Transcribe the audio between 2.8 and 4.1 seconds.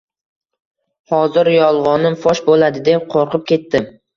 deb qo`rqib ketdim